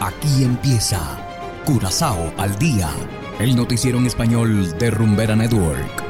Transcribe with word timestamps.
Aquí 0.00 0.44
empieza 0.44 1.00
Curazao 1.64 2.32
al 2.36 2.58
día, 2.58 2.90
el 3.40 3.56
noticiero 3.56 3.96
en 3.96 4.04
español 4.04 4.76
de 4.78 4.90
Rumbera 4.90 5.34
Network. 5.34 6.04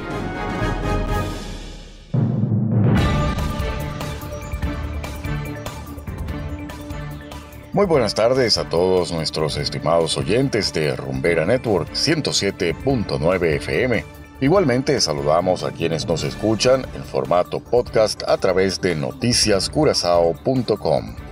Muy 7.73 7.87
buenas 7.87 8.15
tardes 8.15 8.59
a 8.59 8.69
todos 8.69 9.13
nuestros 9.13 9.57
estimados 9.57 10.19
oyentes 10.19 10.73
de 10.73 10.97
Rumbera 10.97 11.47
Network 11.47 11.93
107.9 11.93 13.57
FM. 13.57 14.05
Igualmente 14.41 15.01
saludamos 15.01 15.63
a 15.63 15.71
quienes 15.71 16.09
nos 16.09 16.25
escuchan 16.25 16.85
en 16.95 17.05
formato 17.05 17.61
podcast 17.61 18.25
a 18.27 18.37
través 18.37 18.81
de 18.81 18.97
noticiascurazao.com. 18.97 21.26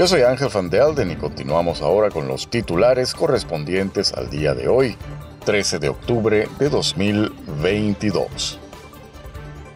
Yo 0.00 0.06
soy 0.06 0.22
Ángel 0.22 0.48
Van 0.48 0.70
Delden 0.70 1.10
y 1.10 1.16
continuamos 1.16 1.82
ahora 1.82 2.08
con 2.08 2.26
los 2.26 2.48
titulares 2.48 3.12
correspondientes 3.12 4.14
al 4.14 4.30
día 4.30 4.54
de 4.54 4.66
hoy, 4.66 4.96
13 5.44 5.78
de 5.78 5.90
octubre 5.90 6.48
de 6.58 6.68
2022. 6.70 8.58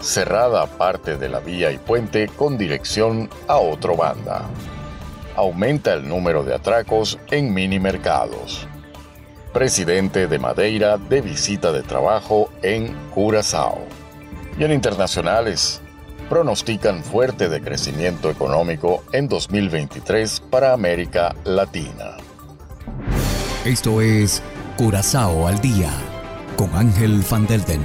Cerrada 0.00 0.64
parte 0.66 1.18
de 1.18 1.28
la 1.28 1.40
vía 1.40 1.72
y 1.72 1.76
puente 1.76 2.28
con 2.28 2.56
dirección 2.56 3.28
a 3.48 3.58
otro 3.58 3.98
banda. 3.98 4.46
Aumenta 5.36 5.92
el 5.92 6.08
número 6.08 6.42
de 6.42 6.54
atracos 6.54 7.18
en 7.30 7.52
mini 7.52 7.78
mercados. 7.78 8.66
Presidente 9.52 10.27
de 10.27 10.38
Madeira 10.38 10.96
de 10.96 11.20
visita 11.20 11.70
de 11.70 11.82
trabajo 11.82 12.48
en 12.62 12.94
Curazao. 13.10 13.84
Y 14.58 14.64
en 14.64 14.72
internacionales, 14.72 15.82
pronostican 16.28 17.02
fuerte 17.02 17.48
decrecimiento 17.48 18.30
económico 18.30 19.05
en 19.12 19.28
2023 19.28 20.41
para 20.50 20.73
América 20.73 21.34
Latina. 21.45 22.16
Esto 23.64 24.00
es 24.00 24.42
Curazao 24.77 25.47
al 25.47 25.61
día 25.61 25.91
con 26.56 26.75
Ángel 26.75 27.22
Van 27.31 27.47
Delden. 27.47 27.83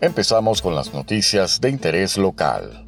Empezamos 0.00 0.60
con 0.60 0.74
las 0.74 0.92
noticias 0.92 1.60
de 1.62 1.70
interés 1.70 2.18
local. 2.18 2.83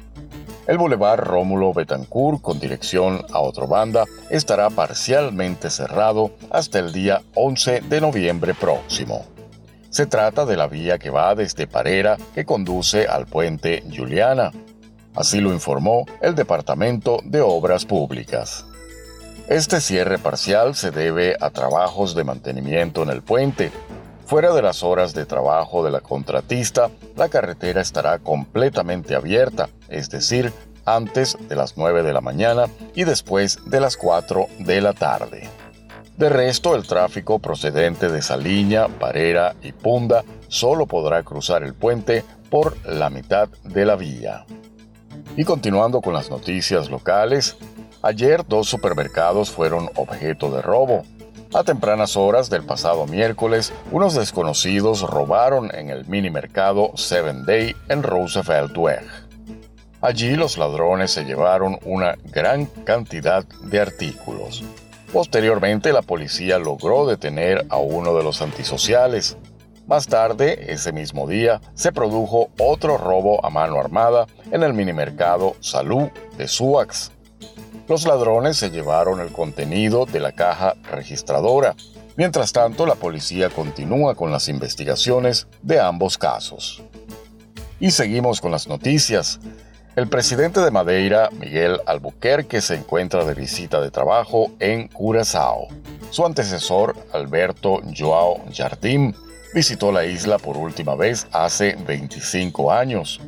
El 0.67 0.77
Boulevard 0.77 1.21
Rómulo 1.21 1.73
Betancourt 1.73 2.41
con 2.41 2.59
dirección 2.59 3.25
a 3.31 3.39
otro 3.39 3.67
banda 3.67 4.03
estará 4.29 4.69
parcialmente 4.69 5.69
cerrado 5.69 6.31
hasta 6.51 6.79
el 6.79 6.91
día 6.91 7.21
11 7.35 7.81
de 7.87 8.01
noviembre 8.01 8.53
próximo. 8.53 9.25
Se 9.89 10.05
trata 10.07 10.45
de 10.45 10.57
la 10.57 10.67
vía 10.67 10.99
que 10.99 11.09
va 11.09 11.33
desde 11.35 11.67
Parera 11.67 12.17
que 12.35 12.43
conduce 12.43 13.07
al 13.07 13.27
puente 13.27 13.81
Juliana. 13.95 14.51
Así 15.15 15.39
lo 15.39 15.53
informó 15.53 16.05
el 16.21 16.35
Departamento 16.35 17.21
de 17.23 17.39
Obras 17.39 17.85
Públicas. 17.85 18.65
Este 19.47 19.79
cierre 19.79 20.17
parcial 20.17 20.75
se 20.75 20.91
debe 20.91 21.37
a 21.39 21.49
trabajos 21.49 22.13
de 22.13 22.25
mantenimiento 22.25 23.03
en 23.03 23.09
el 23.09 23.21
puente. 23.21 23.71
Fuera 24.27 24.53
de 24.53 24.61
las 24.61 24.83
horas 24.83 25.13
de 25.13 25.25
trabajo 25.25 25.85
de 25.85 25.91
la 25.91 26.01
contratista, 26.01 26.91
la 27.15 27.29
carretera 27.29 27.79
estará 27.79 28.19
completamente 28.19 29.15
abierta, 29.15 29.69
es 29.87 30.09
decir, 30.09 30.51
antes 30.83 31.37
de 31.47 31.55
las 31.55 31.77
9 31.77 32.03
de 32.03 32.11
la 32.11 32.19
mañana 32.19 32.65
y 32.93 33.05
después 33.05 33.59
de 33.67 33.79
las 33.79 33.95
4 33.95 34.47
de 34.59 34.81
la 34.81 34.91
tarde. 34.91 35.49
De 36.17 36.27
resto, 36.27 36.75
el 36.75 36.85
tráfico 36.85 37.39
procedente 37.39 38.09
de 38.09 38.21
Saliña, 38.21 38.89
Parera 38.89 39.55
y 39.63 39.71
Punda 39.71 40.25
solo 40.49 40.87
podrá 40.87 41.23
cruzar 41.23 41.63
el 41.63 41.73
puente 41.73 42.25
por 42.49 42.75
la 42.85 43.09
mitad 43.09 43.47
de 43.63 43.85
la 43.85 43.95
vía. 43.95 44.45
Y 45.37 45.45
continuando 45.45 46.01
con 46.01 46.13
las 46.13 46.29
noticias 46.29 46.89
locales, 46.89 47.55
ayer 48.01 48.45
dos 48.45 48.67
supermercados 48.67 49.51
fueron 49.51 49.89
objeto 49.95 50.51
de 50.51 50.61
robo. 50.61 51.03
A 51.53 51.63
tempranas 51.63 52.17
horas 52.17 52.49
del 52.49 52.63
pasado 52.63 53.07
miércoles, 53.07 53.71
unos 53.91 54.15
desconocidos 54.15 55.01
robaron 55.01 55.73
en 55.73 55.89
el 55.89 56.05
mini 56.05 56.29
mercado 56.29 56.91
Seven 56.95 57.45
Day 57.45 57.73
en 57.87 58.03
Roosevelt 58.03 58.77
Weg. 58.77 59.05
Allí 60.01 60.35
los 60.35 60.57
ladrones 60.57 61.11
se 61.11 61.23
llevaron 61.23 61.79
una 61.85 62.15
gran 62.25 62.65
cantidad 62.65 63.45
de 63.63 63.79
artículos. 63.79 64.63
Posteriormente 65.13 65.93
la 65.93 66.01
policía 66.01 66.59
logró 66.59 67.07
detener 67.07 67.65
a 67.69 67.77
uno 67.77 68.13
de 68.13 68.23
los 68.23 68.41
antisociales. 68.41 69.37
Más 69.87 70.07
tarde, 70.07 70.73
ese 70.73 70.91
mismo 70.91 71.27
día, 71.27 71.61
se 71.75 71.93
produjo 71.93 72.49
otro 72.59 72.97
robo 72.97 73.43
a 73.45 73.49
mano 73.49 73.79
armada 73.79 74.27
en 74.51 74.63
el 74.63 74.73
minimercado 74.73 75.55
Salud 75.61 76.09
de 76.37 76.49
Suax. 76.49 77.11
Los 77.87 78.05
ladrones 78.05 78.57
se 78.57 78.69
llevaron 78.69 79.21
el 79.21 79.31
contenido 79.31 80.05
de 80.05 80.19
la 80.19 80.33
caja 80.33 80.75
registradora. 80.91 81.73
Mientras 82.17 82.51
tanto, 82.51 82.85
la 82.85 82.95
policía 82.95 83.49
continúa 83.49 84.13
con 84.13 84.29
las 84.29 84.49
investigaciones 84.49 85.47
de 85.61 85.79
ambos 85.79 86.17
casos. 86.17 86.83
Y 87.79 87.91
seguimos 87.91 88.41
con 88.41 88.51
las 88.51 88.67
noticias. 88.67 89.39
El 89.95 90.09
presidente 90.09 90.59
de 90.59 90.69
Madeira, 90.69 91.29
Miguel 91.39 91.79
Albuquerque, 91.85 92.59
se 92.59 92.75
encuentra 92.75 93.23
de 93.23 93.33
visita 93.33 93.79
de 93.79 93.89
trabajo 93.89 94.51
en 94.59 94.89
Curazao. 94.89 95.69
Su 96.09 96.25
antecesor, 96.25 96.93
Alberto 97.13 97.79
Joao 97.97 98.43
Jardim, 98.53 99.13
visitó 99.53 99.93
la 99.93 100.03
isla 100.05 100.39
por 100.39 100.57
última 100.57 100.95
vez 100.95 101.25
hace 101.31 101.77
25 101.87 102.69
años. 102.69 103.21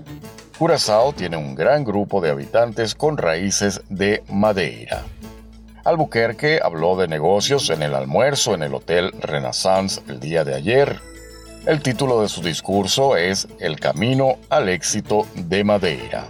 Curazao 0.60 1.14
tiene 1.14 1.38
un 1.38 1.56
gran 1.56 1.86
grupo 1.86 2.20
de 2.20 2.32
habitantes 2.32 2.94
con 2.94 3.16
raíces 3.16 3.80
de 3.88 4.24
Madeira. 4.28 5.06
Albuquerque 5.86 6.60
habló 6.62 6.98
de 6.98 7.08
negocios 7.08 7.70
en 7.70 7.82
el 7.82 7.96
almuerzo 7.96 8.56
en 8.56 8.64
el 8.64 8.76
Hotel 8.76 9.14
Renaissance 9.22 10.02
el 10.10 10.20
día 10.20 10.44
de 10.44 10.56
ayer. 10.56 11.00
El 11.66 11.82
título 11.82 12.22
de 12.22 12.28
su 12.28 12.42
discurso 12.42 13.16
es 13.16 13.48
El 13.62 13.80
camino 13.80 14.36
al 14.50 14.68
éxito 14.68 15.26
de 15.34 15.64
Madeira. 15.64 16.26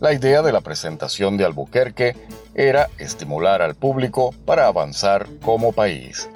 La 0.00 0.12
idea 0.12 0.42
de 0.42 0.50
la 0.50 0.60
presentación 0.60 1.36
de 1.36 1.44
Albuquerque 1.44 2.16
era 2.52 2.88
estimular 2.98 3.62
al 3.62 3.76
público 3.76 4.34
para 4.44 4.66
avanzar 4.66 5.28
como 5.40 5.70
país. 5.70 6.28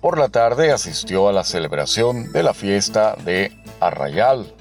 Por 0.00 0.16
la 0.16 0.30
tarde 0.30 0.72
asistió 0.72 1.28
a 1.28 1.34
la 1.34 1.44
celebración 1.44 2.32
de 2.32 2.42
la 2.42 2.54
fiesta 2.54 3.14
de 3.26 3.52
Arrayal, 3.78 4.54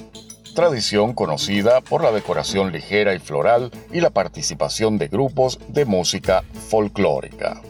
tradición 0.56 1.14
conocida 1.14 1.82
por 1.82 2.02
la 2.02 2.12
decoración 2.12 2.72
ligera 2.72 3.14
y 3.14 3.20
floral 3.20 3.70
y 3.92 4.02
la 4.02 4.10
participación 4.10 4.98
de 4.98 5.10
grupos 5.10 5.60
de 5.68 5.86
música 5.86 6.44
folclórica. 6.70 7.62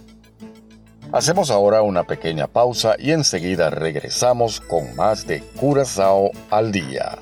Hacemos 1.12 1.50
ahora 1.52 1.82
una 1.82 2.04
pequeña 2.04 2.48
pausa 2.48 2.96
y 2.98 3.12
enseguida 3.12 3.70
regresamos 3.70 4.62
con 4.62 4.96
más 4.96 5.28
de 5.28 5.42
Curazao 5.42 6.32
al 6.50 6.72
día. 6.72 7.18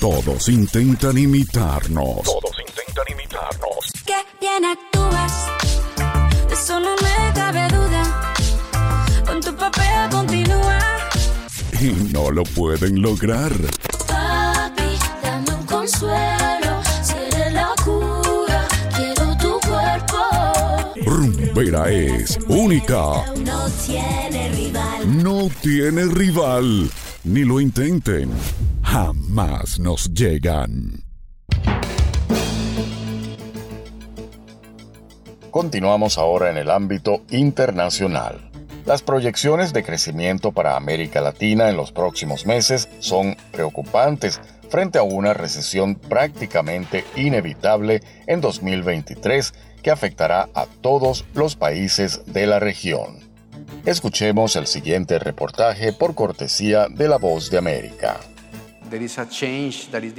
Todos 0.00 0.48
intentan 0.48 1.16
imitarnos. 1.18 2.22
Todos 2.22 2.56
intentan 2.58 3.04
imitarnos. 3.12 3.92
Qué 4.04 4.16
bien 4.40 4.64
actúas, 4.64 5.46
eso 6.52 6.80
no 6.80 6.94
me 6.96 7.34
cabe 7.34 7.68
duda. 7.68 8.34
Con 9.26 9.40
tu 9.40 9.54
papel 9.56 10.10
continúa. 10.10 10.78
Y 11.80 12.12
no 12.12 12.30
lo 12.30 12.44
pueden 12.44 13.02
lograr. 13.02 13.52
Rumbera 21.56 21.90
es 21.90 22.38
única. 22.48 23.32
No 23.38 23.66
tiene 23.86 24.48
rival. 24.50 25.22
No 25.22 25.48
tiene 25.62 26.04
rival. 26.04 26.90
Ni 27.24 27.44
lo 27.44 27.60
intenten. 27.60 28.30
Jamás 28.82 29.80
nos 29.80 30.12
llegan. 30.12 31.02
Continuamos 35.50 36.18
ahora 36.18 36.50
en 36.50 36.58
el 36.58 36.70
ámbito 36.70 37.22
internacional. 37.30 38.50
Las 38.84 39.00
proyecciones 39.00 39.72
de 39.72 39.82
crecimiento 39.82 40.52
para 40.52 40.76
América 40.76 41.22
Latina 41.22 41.70
en 41.70 41.78
los 41.78 41.90
próximos 41.90 42.44
meses 42.44 42.86
son 42.98 43.34
preocupantes 43.52 44.42
frente 44.68 44.98
a 44.98 45.04
una 45.04 45.32
recesión 45.32 45.94
prácticamente 45.94 47.04
inevitable 47.16 48.02
en 48.26 48.42
2023 48.42 49.54
que 49.86 49.92
afectará 49.92 50.48
a 50.52 50.66
todos 50.66 51.24
los 51.32 51.54
países 51.54 52.22
de 52.26 52.48
la 52.48 52.58
región. 52.58 53.20
Escuchemos 53.84 54.56
el 54.56 54.66
siguiente 54.66 55.20
reportaje 55.20 55.92
por 55.92 56.16
cortesía 56.16 56.88
de 56.90 57.06
La 57.06 57.18
Voz 57.18 57.52
de 57.52 57.58
América. 57.58 58.16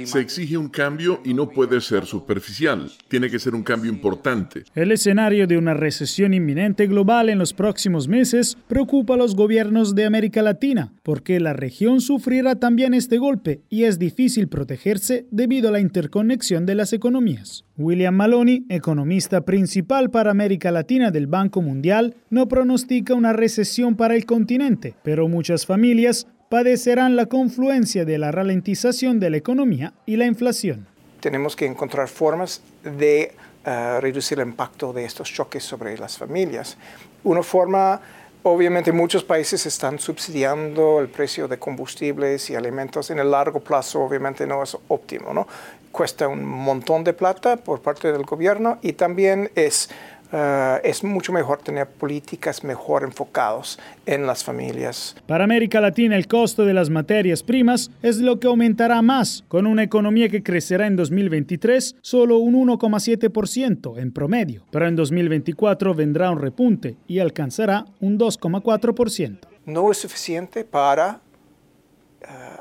Se 0.04 0.20
exige 0.20 0.56
un 0.56 0.68
cambio 0.68 1.20
y 1.24 1.34
no 1.34 1.48
puede 1.48 1.80
ser 1.80 2.06
superficial. 2.06 2.90
Tiene 3.08 3.30
que 3.30 3.38
ser 3.38 3.54
un 3.54 3.62
cambio 3.62 3.90
importante. 3.90 4.64
El 4.74 4.92
escenario 4.92 5.46
de 5.46 5.56
una 5.56 5.74
recesión 5.74 6.34
inminente 6.34 6.86
global 6.86 7.28
en 7.28 7.38
los 7.38 7.52
próximos 7.52 8.08
meses 8.08 8.56
preocupa 8.66 9.14
a 9.14 9.16
los 9.16 9.34
gobiernos 9.34 9.94
de 9.94 10.04
América 10.04 10.42
Latina, 10.42 10.92
porque 11.02 11.40
la 11.40 11.52
región 11.52 12.00
sufrirá 12.00 12.56
también 12.56 12.94
este 12.94 13.18
golpe 13.18 13.62
y 13.68 13.84
es 13.84 13.98
difícil 13.98 14.48
protegerse 14.48 15.26
debido 15.30 15.68
a 15.68 15.72
la 15.72 15.80
interconexión 15.80 16.66
de 16.66 16.74
las 16.74 16.92
economías. 16.92 17.64
William 17.76 18.14
Maloney, 18.14 18.66
economista 18.68 19.42
principal 19.42 20.10
para 20.10 20.30
América 20.30 20.70
Latina 20.70 21.10
del 21.10 21.26
Banco 21.26 21.62
Mundial, 21.62 22.16
no 22.28 22.48
pronostica 22.48 23.14
una 23.14 23.32
recesión 23.32 23.96
para 23.96 24.16
el 24.16 24.26
continente, 24.26 24.94
pero 25.02 25.28
muchas 25.28 25.64
familias 25.64 26.26
padecerán 26.48 27.16
la 27.16 27.26
confluencia 27.26 28.04
de 28.04 28.18
la 28.18 28.32
ralentización 28.32 29.20
de 29.20 29.30
la 29.30 29.36
economía 29.36 29.92
y 30.06 30.16
la 30.16 30.26
inflación. 30.26 30.86
Tenemos 31.20 31.56
que 31.56 31.66
encontrar 31.66 32.08
formas 32.08 32.62
de 32.82 33.34
uh, 33.66 34.00
reducir 34.00 34.38
el 34.40 34.48
impacto 34.48 34.92
de 34.92 35.04
estos 35.04 35.32
choques 35.32 35.62
sobre 35.62 35.98
las 35.98 36.16
familias. 36.16 36.76
Una 37.24 37.42
forma, 37.42 38.00
obviamente 38.44 38.92
muchos 38.92 39.24
países 39.24 39.66
están 39.66 39.98
subsidiando 39.98 41.00
el 41.00 41.08
precio 41.08 41.48
de 41.48 41.58
combustibles 41.58 42.48
y 42.50 42.54
alimentos. 42.54 43.10
En 43.10 43.18
el 43.18 43.30
largo 43.30 43.60
plazo 43.60 44.00
obviamente 44.00 44.46
no 44.46 44.62
es 44.62 44.76
óptimo, 44.88 45.34
¿no? 45.34 45.46
Cuesta 45.92 46.28
un 46.28 46.44
montón 46.44 47.02
de 47.02 47.12
plata 47.12 47.56
por 47.56 47.82
parte 47.82 48.12
del 48.12 48.22
gobierno 48.22 48.78
y 48.82 48.92
también 48.92 49.50
es 49.54 49.90
Uh, 50.30 50.78
es 50.84 51.02
mucho 51.02 51.32
mejor 51.32 51.62
tener 51.62 51.88
políticas 51.88 52.62
mejor 52.62 53.02
enfocadas 53.02 53.78
en 54.04 54.26
las 54.26 54.44
familias. 54.44 55.16
Para 55.26 55.44
América 55.44 55.80
Latina 55.80 56.16
el 56.16 56.26
costo 56.26 56.66
de 56.66 56.74
las 56.74 56.90
materias 56.90 57.42
primas 57.42 57.90
es 58.02 58.18
lo 58.18 58.38
que 58.38 58.46
aumentará 58.46 59.00
más, 59.00 59.44
con 59.48 59.66
una 59.66 59.82
economía 59.82 60.28
que 60.28 60.42
crecerá 60.42 60.86
en 60.86 60.96
2023 60.96 61.96
solo 62.02 62.38
un 62.38 62.54
1,7% 62.68 63.98
en 63.98 64.12
promedio, 64.12 64.64
pero 64.70 64.86
en 64.86 64.96
2024 64.96 65.94
vendrá 65.94 66.30
un 66.30 66.40
repunte 66.40 66.96
y 67.06 67.20
alcanzará 67.20 67.86
un 68.00 68.18
2,4%. 68.18 69.38
No 69.64 69.90
es 69.90 69.98
suficiente 69.98 70.64
para 70.64 71.20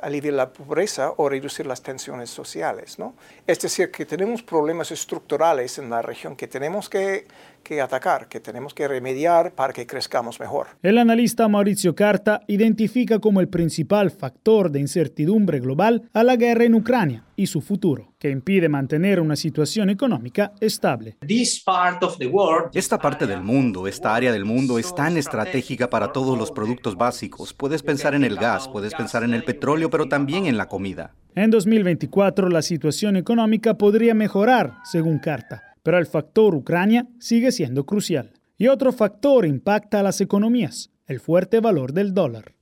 aliviar 0.02 0.34
la 0.34 0.54
pobreza 0.54 1.14
o 1.18 1.30
reducir 1.30 1.66
las 1.66 1.82
tensiones 1.82 2.30
sociales. 2.30 3.00
¿no? 3.00 3.16
Es 3.46 3.60
decir, 3.60 3.92
que 3.92 4.06
tenemos 4.06 4.44
problemas 4.44 4.92
estructurales 4.92 5.78
en 5.78 5.90
la 5.90 6.02
región 6.02 6.36
que 6.36 6.48
tenemos 6.48 6.90
que 6.90 7.26
atacar, 7.82 8.30
que 8.30 8.40
tenemos 8.40 8.74
que 8.74 8.88
remediar 8.88 9.52
para 9.52 9.74
que 9.74 9.86
crezcamos 9.86 10.40
mejor. 10.40 10.68
El 10.82 10.98
analista 10.98 11.48
Mauricio 11.50 11.96
Carta 11.96 12.42
identifica 12.48 13.20
como 13.20 13.42
el 13.42 13.50
principal 13.50 14.10
factor 14.10 14.72
de 14.72 14.80
incertidumbre 14.80 15.60
global 15.60 16.10
a 16.14 16.24
la 16.24 16.38
guerra 16.38 16.64
en 16.64 16.76
Ucrania 16.76 17.26
y 17.36 17.48
su 17.48 17.62
futuro, 17.62 18.14
que 18.20 18.32
impide 18.32 18.70
mantener 18.70 19.20
una 19.20 19.36
situación 19.36 19.90
económica 19.90 20.54
estable. 20.60 21.18
Esta 22.74 22.98
parte 22.98 23.28
del 23.28 23.42
mundo, 23.44 23.88
esta 23.88 24.16
área 24.16 24.32
del 24.32 24.46
mundo 24.46 24.80
es 24.80 24.94
tan 24.96 25.18
estratégica 25.18 25.90
para 25.90 26.12
todos 26.12 26.38
los 26.38 26.52
productos 26.52 26.96
básicos. 26.96 27.54
Puedes 27.54 27.84
pensar 27.84 28.16
en 28.16 28.24
el 28.24 28.38
gas, 28.38 28.68
puedes 28.68 28.94
pensar 28.94 29.24
en 29.24 29.34
el 29.34 29.44
petróleo, 29.44 29.90
pero 29.90 30.08
también 30.08 30.46
en 30.46 30.58
la 30.58 30.68
comida. 30.68 31.14
En 31.36 31.52
2024 31.52 32.50
la 32.50 32.64
situación 32.64 33.16
económica 33.16 33.78
podría 33.78 34.16
mejorar, 34.16 34.74
según 34.84 35.20
Carta, 35.20 35.76
pero 35.84 36.00
el 36.00 36.08
factor 36.08 36.56
Ucrania 36.56 37.08
sigue 37.20 37.52
siendo 37.52 37.86
crucial. 37.86 38.34
Y 38.58 38.68
otro 38.70 38.92
factor 38.92 39.46
impacta 39.46 40.00
a 40.00 40.04
las 40.04 40.20
economías, 40.20 40.90
el 41.06 41.20
fuerte 41.20 41.60
valor 41.60 41.94
del 41.94 42.16
dólar. 42.16 42.57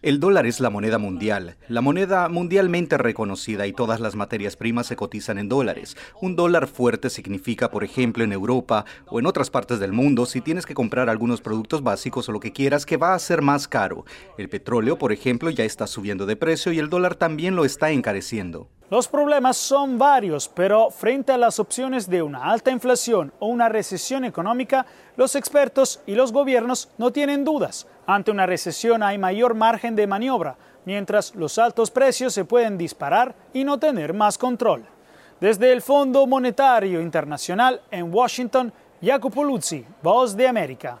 El 0.00 0.18
dólar 0.18 0.46
es 0.46 0.60
la 0.60 0.70
moneda 0.70 0.96
mundial, 0.96 1.56
la 1.68 1.82
moneda 1.82 2.30
mundialmente 2.30 2.96
reconocida 2.96 3.66
y 3.66 3.74
todas 3.74 4.00
las 4.00 4.16
materias 4.16 4.56
primas 4.56 4.86
se 4.86 4.96
cotizan 4.96 5.36
en 5.36 5.50
dólares. 5.50 5.94
Un 6.22 6.36
dólar 6.36 6.68
fuerte 6.68 7.10
significa, 7.10 7.70
por 7.70 7.84
ejemplo, 7.84 8.24
en 8.24 8.32
Europa 8.32 8.86
o 9.08 9.20
en 9.20 9.26
otras 9.26 9.50
partes 9.50 9.78
del 9.78 9.92
mundo, 9.92 10.24
si 10.24 10.40
tienes 10.40 10.64
que 10.64 10.74
comprar 10.74 11.10
algunos 11.10 11.42
productos 11.42 11.82
básicos 11.82 12.30
o 12.30 12.32
lo 12.32 12.40
que 12.40 12.52
quieras, 12.52 12.86
que 12.86 12.96
va 12.96 13.12
a 13.12 13.18
ser 13.18 13.42
más 13.42 13.68
caro. 13.68 14.06
El 14.38 14.48
petróleo, 14.48 14.96
por 14.96 15.12
ejemplo, 15.12 15.50
ya 15.50 15.64
está 15.64 15.86
subiendo 15.86 16.24
de 16.24 16.36
precio 16.36 16.72
y 16.72 16.78
el 16.78 16.88
dólar 16.88 17.14
también 17.14 17.56
lo 17.56 17.66
está 17.66 17.90
encareciendo. 17.90 18.70
Los 18.92 19.08
problemas 19.08 19.56
son 19.56 19.96
varios, 19.96 20.50
pero 20.50 20.90
frente 20.90 21.32
a 21.32 21.38
las 21.38 21.58
opciones 21.58 22.10
de 22.10 22.20
una 22.20 22.52
alta 22.52 22.70
inflación 22.70 23.32
o 23.38 23.46
una 23.46 23.70
recesión 23.70 24.22
económica, 24.22 24.84
los 25.16 25.34
expertos 25.34 26.02
y 26.04 26.14
los 26.14 26.30
gobiernos 26.30 26.90
no 26.98 27.10
tienen 27.10 27.42
dudas. 27.42 27.86
Ante 28.06 28.30
una 28.30 28.44
recesión 28.44 29.02
hay 29.02 29.16
mayor 29.16 29.54
margen 29.54 29.96
de 29.96 30.06
maniobra, 30.06 30.56
mientras 30.84 31.34
los 31.34 31.56
altos 31.56 31.90
precios 31.90 32.34
se 32.34 32.44
pueden 32.44 32.76
disparar 32.76 33.34
y 33.54 33.64
no 33.64 33.78
tener 33.78 34.12
más 34.12 34.36
control. 34.36 34.84
Desde 35.40 35.72
el 35.72 35.80
Fondo 35.80 36.26
Monetario 36.26 37.00
Internacional 37.00 37.80
en 37.90 38.12
Washington, 38.12 38.74
Jacopo 39.00 39.42
Luzzi, 39.42 39.86
Voz 40.02 40.36
de 40.36 40.48
América. 40.48 41.00